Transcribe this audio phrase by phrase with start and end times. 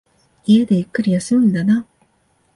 [0.47, 1.85] 家でゆっくり休むんだな。